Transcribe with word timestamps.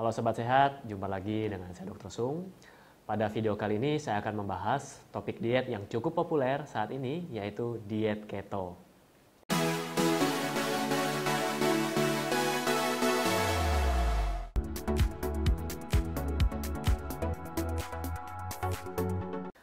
Halo 0.00 0.16
Sobat 0.16 0.32
Sehat, 0.32 0.80
jumpa 0.88 1.04
lagi 1.04 1.44
dengan 1.44 1.76
saya 1.76 1.92
Dr. 1.92 2.08
Sung. 2.08 2.48
Pada 3.04 3.28
video 3.28 3.52
kali 3.52 3.76
ini 3.76 4.00
saya 4.00 4.24
akan 4.24 4.40
membahas 4.40 4.96
topik 5.12 5.44
diet 5.44 5.68
yang 5.68 5.84
cukup 5.92 6.24
populer 6.24 6.64
saat 6.64 6.88
ini 6.88 7.28
yaitu 7.28 7.76
diet 7.84 8.24
keto. 8.24 8.80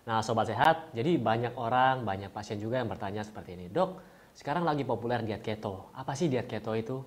Nah 0.05 0.21
Sobat 0.21 0.53
Sehat, 0.53 0.93
jadi 0.93 1.17
banyak 1.17 1.57
orang, 1.57 2.05
banyak 2.05 2.29
pasien 2.29 2.61
juga 2.61 2.77
yang 2.77 2.93
bertanya 2.93 3.25
seperti 3.25 3.57
ini. 3.57 3.73
Dok, 3.73 3.97
sekarang 4.37 4.69
lagi 4.69 4.85
populer 4.85 5.25
diet 5.25 5.41
keto. 5.41 5.89
Apa 5.97 6.13
sih 6.13 6.29
diet 6.29 6.45
keto 6.45 6.77
itu? 6.77 7.01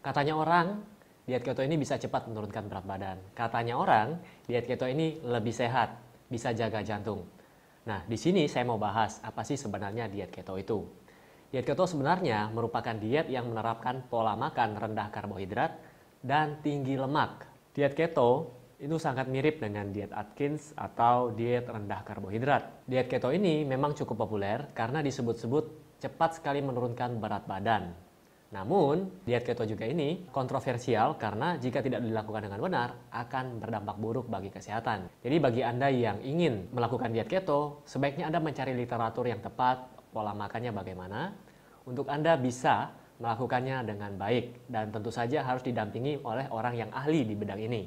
Katanya 0.00 0.32
orang, 0.40 0.93
diet 1.24 1.40
keto 1.40 1.64
ini 1.64 1.80
bisa 1.80 1.96
cepat 1.96 2.28
menurunkan 2.28 2.68
berat 2.68 2.84
badan. 2.84 3.18
Katanya 3.32 3.80
orang, 3.80 4.20
diet 4.44 4.68
keto 4.68 4.84
ini 4.84 5.20
lebih 5.24 5.52
sehat, 5.52 5.96
bisa 6.28 6.52
jaga 6.52 6.84
jantung. 6.84 7.24
Nah, 7.84 8.04
di 8.04 8.16
sini 8.16 8.48
saya 8.48 8.64
mau 8.64 8.80
bahas 8.80 9.20
apa 9.24 9.44
sih 9.44 9.56
sebenarnya 9.56 10.08
diet 10.08 10.32
keto 10.32 10.56
itu. 10.56 10.84
Diet 11.52 11.64
keto 11.64 11.84
sebenarnya 11.88 12.48
merupakan 12.52 12.96
diet 12.96 13.28
yang 13.28 13.48
menerapkan 13.52 14.04
pola 14.08 14.36
makan 14.36 14.76
rendah 14.76 15.08
karbohidrat 15.12 15.72
dan 16.24 16.60
tinggi 16.64 16.96
lemak. 16.96 17.44
Diet 17.76 17.92
keto 17.96 18.52
itu 18.80 18.96
sangat 19.00 19.30
mirip 19.30 19.64
dengan 19.64 19.88
diet 19.88 20.12
Atkins 20.12 20.76
atau 20.76 21.32
diet 21.32 21.64
rendah 21.64 22.04
karbohidrat. 22.04 22.84
Diet 22.84 23.08
keto 23.08 23.32
ini 23.32 23.64
memang 23.64 23.96
cukup 23.96 24.28
populer 24.28 24.68
karena 24.76 25.00
disebut-sebut 25.00 25.96
cepat 26.04 26.40
sekali 26.42 26.60
menurunkan 26.60 27.16
berat 27.16 27.48
badan. 27.48 28.03
Namun, 28.54 29.26
diet 29.26 29.42
keto 29.42 29.66
juga 29.66 29.82
ini 29.82 30.30
kontroversial 30.30 31.18
karena 31.18 31.58
jika 31.58 31.82
tidak 31.82 32.06
dilakukan 32.06 32.46
dengan 32.46 32.62
benar 32.62 32.88
akan 33.10 33.58
berdampak 33.58 33.98
buruk 33.98 34.30
bagi 34.30 34.54
kesehatan. 34.54 35.10
Jadi 35.26 35.36
bagi 35.42 35.66
Anda 35.66 35.90
yang 35.90 36.22
ingin 36.22 36.70
melakukan 36.70 37.10
diet 37.10 37.26
keto, 37.26 37.82
sebaiknya 37.82 38.30
Anda 38.30 38.38
mencari 38.38 38.70
literatur 38.78 39.26
yang 39.26 39.42
tepat, 39.42 39.90
pola 40.14 40.30
makannya 40.38 40.70
bagaimana, 40.70 41.34
untuk 41.82 42.06
Anda 42.06 42.38
bisa 42.38 42.94
melakukannya 43.18 43.82
dengan 43.90 44.14
baik 44.14 44.70
dan 44.70 44.94
tentu 44.94 45.10
saja 45.10 45.42
harus 45.42 45.66
didampingi 45.66 46.22
oleh 46.22 46.46
orang 46.54 46.78
yang 46.78 46.90
ahli 46.94 47.26
di 47.26 47.34
bidang 47.34 47.58
ini. 47.58 47.82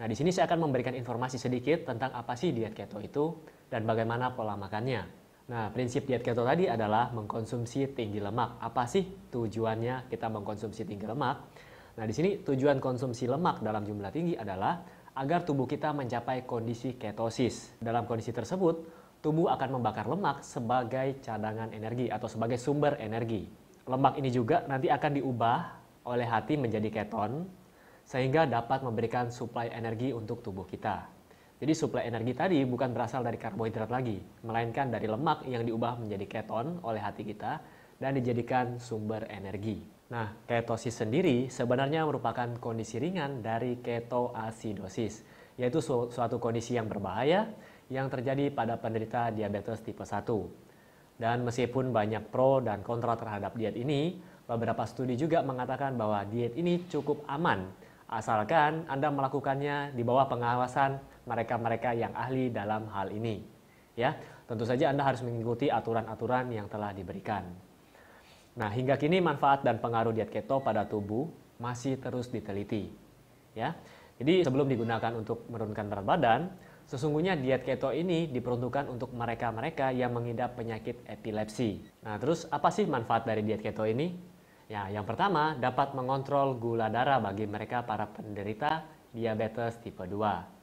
Nah, 0.00 0.06
di 0.08 0.16
sini 0.16 0.32
saya 0.32 0.48
akan 0.48 0.70
memberikan 0.70 0.96
informasi 0.96 1.36
sedikit 1.36 1.84
tentang 1.84 2.16
apa 2.16 2.32
sih 2.32 2.56
diet 2.56 2.72
keto 2.72 2.96
itu 3.04 3.44
dan 3.68 3.84
bagaimana 3.84 4.32
pola 4.32 4.56
makannya. 4.56 5.17
Nah, 5.48 5.72
prinsip 5.72 6.04
diet 6.04 6.20
keto 6.20 6.44
tadi 6.44 6.68
adalah 6.68 7.08
mengkonsumsi 7.16 7.96
tinggi 7.96 8.20
lemak. 8.20 8.60
Apa 8.60 8.84
sih 8.84 9.08
tujuannya 9.32 10.12
kita 10.12 10.28
mengkonsumsi 10.28 10.84
tinggi 10.84 11.08
lemak? 11.08 11.36
Nah, 11.96 12.04
di 12.04 12.12
sini 12.12 12.44
tujuan 12.44 12.76
konsumsi 12.76 13.24
lemak 13.24 13.64
dalam 13.64 13.80
jumlah 13.80 14.12
tinggi 14.12 14.36
adalah 14.36 14.84
agar 15.16 15.48
tubuh 15.48 15.64
kita 15.64 15.96
mencapai 15.96 16.44
kondisi 16.44 17.00
ketosis. 17.00 17.72
Dalam 17.80 18.04
kondisi 18.04 18.28
tersebut, 18.28 18.84
tubuh 19.24 19.48
akan 19.48 19.80
membakar 19.80 20.04
lemak 20.04 20.44
sebagai 20.44 21.16
cadangan 21.24 21.72
energi 21.72 22.12
atau 22.12 22.28
sebagai 22.28 22.60
sumber 22.60 23.00
energi. 23.00 23.48
Lemak 23.88 24.20
ini 24.20 24.28
juga 24.28 24.68
nanti 24.68 24.92
akan 24.92 25.16
diubah 25.16 25.58
oleh 26.12 26.28
hati 26.28 26.60
menjadi 26.60 26.92
keton 26.92 27.48
sehingga 28.04 28.44
dapat 28.44 28.84
memberikan 28.84 29.32
suplai 29.32 29.72
energi 29.72 30.12
untuk 30.12 30.44
tubuh 30.44 30.68
kita. 30.68 31.17
Jadi 31.58 31.72
suplai 31.74 32.06
energi 32.06 32.38
tadi 32.38 32.62
bukan 32.62 32.94
berasal 32.94 33.26
dari 33.26 33.34
karbohidrat 33.34 33.90
lagi, 33.90 34.22
melainkan 34.46 34.94
dari 34.94 35.10
lemak 35.10 35.42
yang 35.42 35.66
diubah 35.66 35.98
menjadi 35.98 36.38
keton 36.38 36.78
oleh 36.86 37.02
hati 37.02 37.26
kita 37.26 37.58
dan 37.98 38.14
dijadikan 38.14 38.78
sumber 38.78 39.26
energi. 39.26 39.82
Nah, 40.14 40.38
ketosis 40.46 41.02
sendiri 41.02 41.50
sebenarnya 41.50 42.06
merupakan 42.06 42.46
kondisi 42.62 43.02
ringan 43.02 43.42
dari 43.42 43.82
ketoasidosis, 43.82 45.26
yaitu 45.58 45.82
suatu 45.82 46.38
kondisi 46.38 46.78
yang 46.78 46.86
berbahaya 46.86 47.50
yang 47.90 48.06
terjadi 48.06 48.54
pada 48.54 48.78
penderita 48.78 49.34
diabetes 49.34 49.82
tipe 49.82 50.06
1. 50.06 50.24
Dan 51.18 51.42
meskipun 51.42 51.90
banyak 51.90 52.30
pro 52.30 52.62
dan 52.62 52.86
kontra 52.86 53.18
terhadap 53.18 53.58
diet 53.58 53.74
ini, 53.74 54.14
beberapa 54.46 54.86
studi 54.86 55.18
juga 55.18 55.42
mengatakan 55.42 55.98
bahwa 55.98 56.22
diet 56.22 56.54
ini 56.54 56.86
cukup 56.86 57.26
aman 57.26 57.66
asalkan 58.08 58.88
Anda 58.88 59.12
melakukannya 59.12 59.92
di 59.92 60.00
bawah 60.00 60.24
pengawasan 60.32 60.96
mereka-mereka 61.28 61.92
yang 61.92 62.16
ahli 62.16 62.48
dalam 62.48 62.88
hal 62.88 63.12
ini. 63.12 63.44
Ya, 63.92 64.16
tentu 64.48 64.64
saja 64.64 64.88
Anda 64.88 65.04
harus 65.04 65.20
mengikuti 65.20 65.68
aturan-aturan 65.68 66.48
yang 66.54 66.66
telah 66.72 66.96
diberikan. 66.96 67.44
Nah, 68.58 68.72
hingga 68.74 68.98
kini 68.98 69.22
manfaat 69.22 69.62
dan 69.62 69.78
pengaruh 69.78 70.10
diet 70.10 70.34
keto 70.34 70.58
pada 70.58 70.88
tubuh 70.88 71.30
masih 71.62 71.94
terus 72.00 72.26
diteliti. 72.26 72.90
Ya. 73.54 73.78
Jadi 74.18 74.42
sebelum 74.42 74.66
digunakan 74.66 75.14
untuk 75.14 75.46
menurunkan 75.46 75.86
berat 75.86 76.06
badan, 76.06 76.40
sesungguhnya 76.90 77.38
diet 77.38 77.62
keto 77.62 77.94
ini 77.94 78.26
diperuntukkan 78.26 78.90
untuk 78.90 79.14
mereka-mereka 79.14 79.94
yang 79.94 80.10
mengidap 80.10 80.58
penyakit 80.58 81.06
epilepsi. 81.06 81.86
Nah, 82.02 82.18
terus 82.18 82.50
apa 82.50 82.74
sih 82.74 82.82
manfaat 82.90 83.30
dari 83.30 83.46
diet 83.46 83.62
keto 83.62 83.86
ini? 83.86 84.10
Ya, 84.66 84.90
yang 84.90 85.06
pertama 85.06 85.54
dapat 85.54 85.94
mengontrol 85.94 86.58
gula 86.58 86.90
darah 86.90 87.22
bagi 87.22 87.46
mereka 87.46 87.86
para 87.86 88.10
penderita 88.10 88.82
diabetes 89.14 89.78
tipe 89.80 90.02
2. 90.02 90.57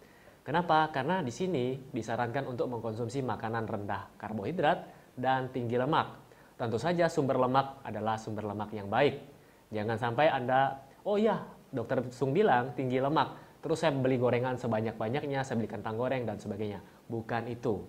Kenapa? 0.45 0.93
Karena 0.93 1.25
di 1.25 1.33
sini 1.33 1.73
disarankan 1.89 2.45
untuk 2.45 2.69
mengkonsumsi 2.69 3.25
makanan 3.25 3.65
rendah 3.65 4.13
karbohidrat 4.21 4.85
dan 5.17 5.49
tinggi 5.49 5.73
lemak. 5.73 6.21
Tentu 6.53 6.77
saja 6.77 7.09
sumber 7.09 7.41
lemak 7.41 7.81
adalah 7.81 8.13
sumber 8.21 8.45
lemak 8.45 8.69
yang 8.69 8.85
baik. 8.85 9.25
Jangan 9.73 9.97
sampai 9.97 10.29
Anda, 10.29 10.85
oh 11.01 11.17
ya, 11.17 11.41
dokter 11.73 12.05
Sung 12.13 12.29
bilang 12.29 12.77
tinggi 12.77 13.01
lemak, 13.01 13.59
terus 13.65 13.81
saya 13.81 13.97
beli 13.97 14.21
gorengan 14.21 14.53
sebanyak-banyaknya, 14.61 15.41
saya 15.41 15.57
beli 15.57 15.67
kentang 15.67 15.97
goreng 15.97 16.29
dan 16.29 16.37
sebagainya. 16.37 16.79
Bukan 17.09 17.49
itu. 17.49 17.81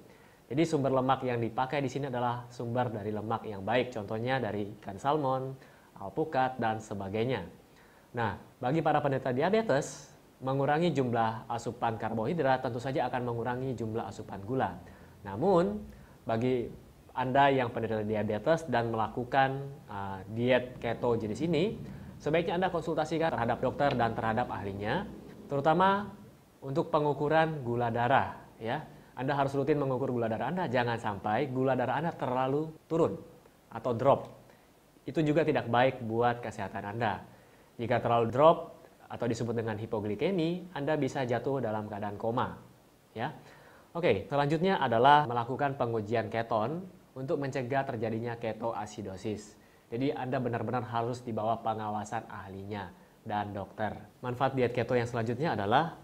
Jadi 0.49 0.63
sumber 0.65 0.97
lemak 0.97 1.29
yang 1.29 1.37
dipakai 1.37 1.85
di 1.85 1.93
sini 1.93 2.09
adalah 2.09 2.49
sumber 2.49 2.89
dari 2.89 3.13
lemak 3.13 3.45
yang 3.45 3.61
baik. 3.69 3.93
Contohnya 3.93 4.41
dari 4.41 4.81
ikan 4.81 4.97
salmon, 4.97 5.53
alpukat, 6.01 6.57
dan 6.57 6.81
sebagainya. 6.81 7.45
Nah, 8.17 8.41
bagi 8.57 8.81
para 8.81 9.05
penderita 9.05 9.29
diabetes, 9.29 10.16
mengurangi 10.41 10.93
jumlah 10.93 11.49
asupan 11.49 11.97
karbohidrat 11.97 12.61
tentu 12.61 12.77
saja 12.77 13.09
akan 13.09 13.33
mengurangi 13.33 13.73
jumlah 13.73 14.05
asupan 14.09 14.45
gula. 14.45 14.77
Namun, 15.25 15.81
bagi 16.29 16.69
Anda 17.17 17.49
yang 17.49 17.73
penderita 17.73 18.05
diabetes 18.05 18.69
dan 18.69 18.93
melakukan 18.93 19.73
uh, 19.89 20.21
diet 20.37 20.77
keto 20.77 21.17
jenis 21.17 21.41
ini, 21.41 21.81
sebaiknya 22.21 22.61
Anda 22.61 22.69
konsultasikan 22.69 23.33
terhadap 23.33 23.59
dokter 23.65 23.97
dan 23.97 24.13
terhadap 24.13 24.53
ahlinya, 24.53 25.09
terutama 25.49 26.13
untuk 26.61 26.93
pengukuran 26.93 27.65
gula 27.65 27.89
darah. 27.89 28.37
Ya, 28.61 28.85
Anda 29.17 29.33
harus 29.33 29.57
rutin 29.57 29.81
mengukur 29.81 30.13
gula 30.13 30.29
darah 30.29 30.53
Anda, 30.53 30.69
jangan 30.69 31.01
sampai 31.01 31.49
gula 31.49 31.73
darah 31.73 32.01
Anda 32.05 32.13
terlalu 32.13 32.73
turun 32.85 33.17
atau 33.73 33.93
drop 33.97 34.37
itu 35.07 35.23
juga 35.23 35.47
tidak 35.47 35.71
baik 35.71 36.03
buat 36.03 36.43
kesehatan 36.43 36.99
Anda. 36.99 37.23
Jika 37.79 38.03
terlalu 38.03 38.27
drop 38.35 38.76
atau 39.07 39.27
disebut 39.31 39.55
dengan 39.55 39.79
hipoglikemi, 39.79 40.67
Anda 40.75 40.99
bisa 40.99 41.23
jatuh 41.23 41.63
dalam 41.63 41.87
keadaan 41.87 42.19
koma. 42.19 42.59
Ya. 43.15 43.33
Oke, 43.97 44.29
selanjutnya 44.29 44.77
adalah 44.77 45.25
melakukan 45.25 45.81
pengujian 45.81 46.29
keton 46.29 46.85
untuk 47.17 47.41
mencegah 47.41 47.89
terjadinya 47.89 48.37
ketoasidosis. 48.37 49.57
Jadi 49.89 50.13
Anda 50.13 50.37
benar-benar 50.37 50.85
harus 50.85 51.25
di 51.25 51.33
bawah 51.33 51.63
pengawasan 51.65 52.29
ahlinya 52.29 52.93
dan 53.25 53.57
dokter. 53.57 53.97
Manfaat 54.21 54.53
diet 54.53 54.77
keto 54.77 54.93
yang 54.93 55.09
selanjutnya 55.09 55.57
adalah 55.57 55.97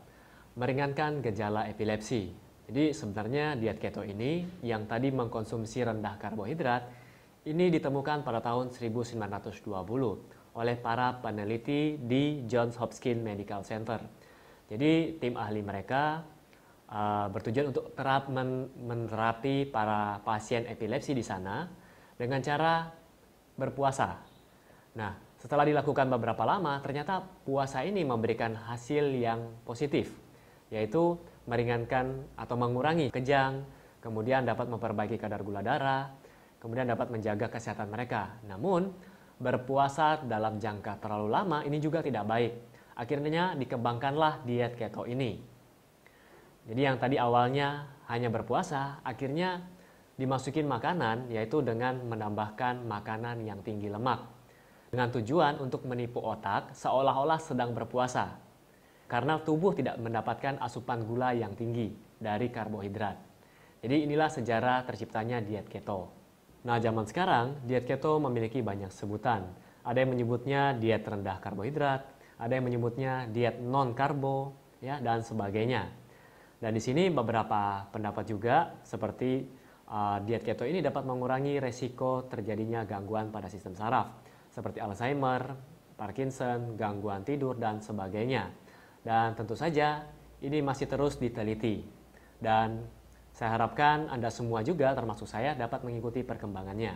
meringankan 0.56 1.20
gejala 1.20 1.68
epilepsi. 1.68 2.32
Jadi 2.70 2.94
sebenarnya 2.96 3.58
diet 3.58 3.76
keto 3.76 4.06
ini 4.06 4.46
yang 4.64 4.88
tadi 4.88 5.12
mengkonsumsi 5.12 5.84
rendah 5.84 6.16
karbohidrat 6.16 6.82
ini 7.42 7.74
ditemukan 7.74 8.22
pada 8.22 8.38
tahun 8.38 8.70
1920 8.70 10.41
oleh 10.52 10.76
para 10.76 11.20
peneliti 11.20 11.96
di 11.96 12.44
Johns 12.44 12.76
Hopkins 12.76 13.24
Medical 13.24 13.64
Center. 13.64 14.00
Jadi 14.68 15.16
tim 15.20 15.36
ahli 15.36 15.60
mereka 15.64 16.24
uh, 16.88 17.26
bertujuan 17.32 17.72
untuk 17.72 17.92
terap 17.96 18.28
men 18.28 18.68
menerapi 18.76 19.68
para 19.68 20.20
pasien 20.24 20.68
epilepsi 20.68 21.16
di 21.16 21.24
sana 21.24 21.68
dengan 22.16 22.40
cara 22.44 22.88
berpuasa. 23.56 24.16
Nah, 24.96 25.12
setelah 25.40 25.64
dilakukan 25.64 26.06
beberapa 26.12 26.44
lama, 26.44 26.78
ternyata 26.84 27.24
puasa 27.42 27.82
ini 27.82 28.04
memberikan 28.04 28.54
hasil 28.54 29.10
yang 29.16 29.56
positif, 29.64 30.12
yaitu 30.68 31.16
meringankan 31.48 32.28
atau 32.38 32.54
mengurangi 32.54 33.10
kejang, 33.10 33.64
kemudian 33.98 34.46
dapat 34.46 34.70
memperbaiki 34.70 35.18
kadar 35.18 35.42
gula 35.42 35.64
darah, 35.64 36.12
kemudian 36.62 36.86
dapat 36.86 37.10
menjaga 37.10 37.50
kesehatan 37.50 37.90
mereka. 37.90 38.38
Namun, 38.46 38.94
berpuasa 39.42 40.22
dalam 40.22 40.62
jangka 40.62 41.02
terlalu 41.02 41.28
lama 41.28 41.58
ini 41.66 41.82
juga 41.82 41.98
tidak 41.98 42.22
baik. 42.30 42.52
Akhirnya 42.94 43.58
dikembangkanlah 43.58 44.46
diet 44.46 44.78
keto 44.78 45.02
ini. 45.10 45.42
Jadi 46.70 46.78
yang 46.78 46.94
tadi 47.02 47.18
awalnya 47.18 47.90
hanya 48.06 48.30
berpuasa, 48.30 49.02
akhirnya 49.02 49.66
dimasukin 50.14 50.70
makanan 50.70 51.26
yaitu 51.26 51.58
dengan 51.58 51.98
menambahkan 52.06 52.86
makanan 52.86 53.42
yang 53.42 53.58
tinggi 53.66 53.90
lemak. 53.90 54.22
Dengan 54.94 55.10
tujuan 55.10 55.58
untuk 55.58 55.82
menipu 55.88 56.22
otak 56.22 56.70
seolah-olah 56.78 57.40
sedang 57.42 57.74
berpuasa. 57.74 58.38
karena 59.12 59.36
tubuh 59.44 59.76
tidak 59.76 60.00
mendapatkan 60.00 60.56
asupan 60.64 61.04
gula 61.04 61.36
yang 61.36 61.52
tinggi 61.52 61.92
dari 62.16 62.48
karbohidrat. 62.48 63.20
Jadi 63.84 64.08
inilah 64.08 64.32
sejarah 64.32 64.88
terciptanya 64.88 65.44
diet 65.44 65.68
keto. 65.68 66.21
Nah, 66.62 66.78
zaman 66.78 67.04
sekarang 67.06 67.66
diet 67.66 67.86
keto 67.86 68.22
memiliki 68.22 68.62
banyak 68.62 68.94
sebutan. 68.94 69.50
Ada 69.82 70.06
yang 70.06 70.14
menyebutnya 70.14 70.78
diet 70.78 71.02
rendah 71.02 71.42
karbohidrat, 71.42 72.06
ada 72.38 72.52
yang 72.54 72.70
menyebutnya 72.70 73.26
diet 73.26 73.58
non 73.58 73.98
karbo, 73.98 74.54
ya 74.78 75.02
dan 75.02 75.26
sebagainya. 75.26 75.90
Dan 76.62 76.78
di 76.78 76.82
sini 76.82 77.10
beberapa 77.10 77.90
pendapat 77.90 78.24
juga 78.30 78.78
seperti 78.86 79.42
uh, 79.90 80.22
diet 80.22 80.46
keto 80.46 80.62
ini 80.62 80.78
dapat 80.78 81.02
mengurangi 81.02 81.58
resiko 81.58 82.30
terjadinya 82.30 82.86
gangguan 82.86 83.34
pada 83.34 83.50
sistem 83.50 83.74
saraf 83.74 84.22
seperti 84.52 84.78
Alzheimer, 84.78 85.56
Parkinson, 85.96 86.76
gangguan 86.76 87.24
tidur 87.24 87.56
dan 87.56 87.80
sebagainya. 87.82 88.52
Dan 89.02 89.34
tentu 89.34 89.58
saja 89.58 90.06
ini 90.44 90.62
masih 90.62 90.86
terus 90.86 91.18
diteliti. 91.18 91.82
Dan 92.38 92.84
saya 93.32 93.56
harapkan 93.56 94.12
Anda 94.12 94.28
semua 94.28 94.60
juga 94.60 94.92
termasuk 94.92 95.24
saya 95.24 95.56
dapat 95.56 95.82
mengikuti 95.88 96.20
perkembangannya 96.20 96.94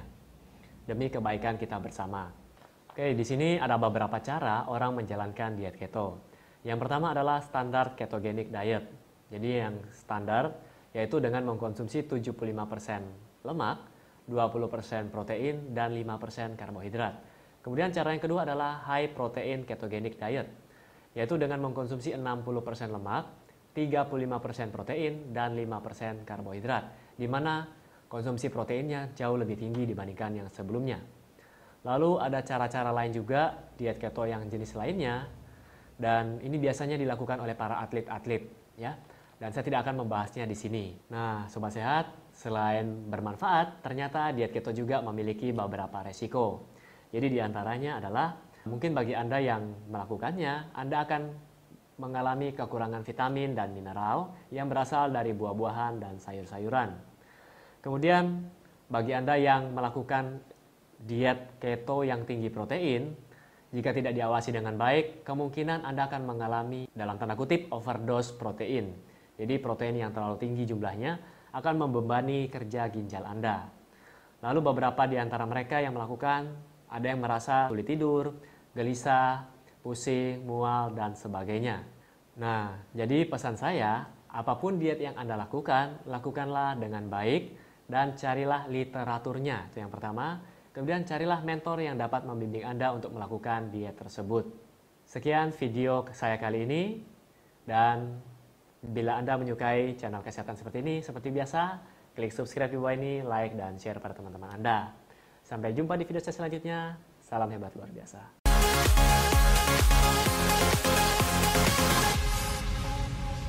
demi 0.85 1.09
kebaikan 1.09 1.57
kita 1.57 1.81
bersama. 1.81 2.29
Oke, 2.93 3.13
di 3.13 3.25
sini 3.25 3.57
ada 3.61 3.77
beberapa 3.77 4.21
cara 4.21 4.69
orang 4.69 5.01
menjalankan 5.01 5.57
diet 5.57 5.77
keto. 5.77 6.21
Yang 6.65 6.79
pertama 6.87 7.13
adalah 7.13 7.41
standar 7.41 7.97
ketogenic 7.97 8.49
diet. 8.53 8.85
Jadi 9.33 9.49
yang 9.53 9.75
standar 9.93 10.55
yaitu 10.97 11.21
dengan 11.21 11.45
mengkonsumsi 11.45 12.09
75% 12.09 13.45
lemak, 13.45 13.77
20% 14.29 15.13
protein, 15.13 15.77
dan 15.77 15.93
5% 15.93 16.57
karbohidrat. 16.57 17.15
Kemudian 17.61 17.93
cara 17.93 18.15
yang 18.15 18.23
kedua 18.23 18.47
adalah 18.47 18.81
high 18.87 19.13
protein 19.13 19.67
ketogenic 19.67 20.17
diet 20.17 20.49
yaitu 21.17 21.41
dengan 21.41 21.65
mengkonsumsi 21.65 22.13
60% 22.13 22.93
lemak, 22.93 23.25
35% 23.77 24.73
protein, 24.73 25.37
dan 25.37 25.53
5% 25.53 26.25
karbohidrat, 26.25 27.13
di 27.21 27.29
mana 27.29 27.69
konsumsi 28.09 28.49
proteinnya 28.49 29.13
jauh 29.13 29.37
lebih 29.37 29.61
tinggi 29.61 29.85
dibandingkan 29.85 30.41
yang 30.41 30.49
sebelumnya. 30.49 30.97
Lalu 31.85 32.17
ada 32.17 32.41
cara-cara 32.41 32.89
lain 32.89 33.13
juga 33.13 33.53
diet 33.77 34.01
keto 34.01 34.25
yang 34.25 34.49
jenis 34.49 34.73
lainnya, 34.73 35.29
dan 36.01 36.41
ini 36.41 36.57
biasanya 36.57 36.97
dilakukan 36.97 37.37
oleh 37.37 37.53
para 37.53 37.85
atlet-atlet, 37.85 38.49
ya. 38.81 38.97
Dan 39.37 39.53
saya 39.53 39.69
tidak 39.69 39.85
akan 39.85 40.01
membahasnya 40.01 40.49
di 40.49 40.57
sini. 40.57 40.97
Nah, 41.13 41.45
sobat 41.53 41.77
sehat, 41.77 42.33
selain 42.33 43.05
bermanfaat, 43.13 43.85
ternyata 43.85 44.33
diet 44.33 44.49
keto 44.49 44.73
juga 44.73 45.05
memiliki 45.05 45.53
beberapa 45.53 46.01
resiko. 46.01 46.73
Jadi 47.13 47.37
di 47.37 47.39
antaranya 47.45 48.01
adalah 48.01 48.47
Mungkin 48.67 48.99
bagi 48.99 49.15
Anda 49.15 49.39
yang 49.39 49.63
melakukannya, 49.87 50.75
Anda 50.75 51.07
akan 51.07 51.23
mengalami 51.97 52.53
kekurangan 52.53 53.01
vitamin 53.03 53.57
dan 53.57 53.73
mineral 53.73 54.37
yang 54.53 54.69
berasal 54.69 55.09
dari 55.09 55.33
buah-buahan 55.33 56.01
dan 56.01 56.15
sayur-sayuran. 56.21 56.93
Kemudian, 57.81 58.45
bagi 58.93 59.17
Anda 59.17 59.41
yang 59.41 59.73
melakukan 59.73 60.41
diet 61.01 61.57
keto 61.61 62.05
yang 62.05 62.29
tinggi 62.29 62.53
protein, 62.53 63.17
jika 63.73 63.93
tidak 63.93 64.17
diawasi 64.17 64.55
dengan 64.55 64.79
baik, 64.79 65.27
kemungkinan 65.27 65.85
Anda 65.85 66.09
akan 66.09 66.23
mengalami 66.25 66.89
dalam 66.93 67.19
tanda 67.19 67.35
kutip 67.35 67.69
overdose 67.73 68.37
protein. 68.37 68.95
Jadi 69.37 69.61
protein 69.61 70.01
yang 70.01 70.13
terlalu 70.17 70.41
tinggi 70.41 70.65
jumlahnya 70.65 71.19
akan 71.53 71.75
membebani 71.77 72.49
kerja 72.49 72.89
ginjal 72.89 73.25
Anda. 73.25 73.69
Lalu 74.45 74.61
beberapa 74.61 75.09
di 75.09 75.17
antara 75.17 75.49
mereka 75.49 75.81
yang 75.81 75.97
melakukan 75.97 76.53
ada 76.87 77.07
yang 77.09 77.21
merasa 77.21 77.67
sulit 77.67 77.89
tidur, 77.89 78.37
gelisah, 78.77 79.56
pusing, 79.87 80.43
mual, 80.43 80.91
dan 80.99 81.15
sebagainya. 81.15 81.87
Nah, 82.43 82.75
jadi 82.91 83.23
pesan 83.23 83.55
saya, 83.55 84.11
apa 84.27 84.59
pun 84.59 84.83
diet 84.83 84.99
yang 84.99 85.15
Anda 85.15 85.39
lakukan, 85.39 86.03
lakukanlah 86.11 86.75
dengan 86.75 87.07
baik 87.07 87.55
dan 87.87 88.19
carilah 88.19 88.67
literaturnya. 88.67 89.71
Itu 89.71 89.87
yang 89.87 89.95
pertama. 89.95 90.43
Kemudian 90.75 91.07
carilah 91.07 91.39
mentor 91.41 91.87
yang 91.87 91.95
dapat 91.95 92.27
membimbing 92.27 92.67
Anda 92.67 92.91
untuk 92.91 93.15
melakukan 93.15 93.71
diet 93.71 93.95
tersebut. 93.95 94.51
Sekian 95.07 95.55
video 95.55 96.03
saya 96.11 96.35
kali 96.35 96.67
ini 96.67 96.83
dan 97.63 98.19
bila 98.83 99.23
Anda 99.23 99.39
menyukai 99.39 99.95
channel 99.95 100.21
kesehatan 100.21 100.59
seperti 100.59 100.83
ini, 100.83 100.99
seperti 101.01 101.31
biasa, 101.31 101.81
klik 102.13 102.35
subscribe 102.35 102.69
di 102.69 102.77
bawah 102.77 102.93
ini, 102.93 103.23
like 103.23 103.55
dan 103.55 103.79
share 103.79 104.03
pada 104.03 104.19
teman-teman 104.19 104.51
Anda. 104.51 104.93
Sampai 105.47 105.73
jumpa 105.73 105.95
di 105.95 106.05
video 106.05 106.19
saya 106.19 106.43
selanjutnya. 106.43 106.99
Salam 107.23 107.49
hebat 107.55 107.73
luar 107.79 107.89
biasa. 107.89 108.36
Thank 109.67 110.27
you 110.31 110.36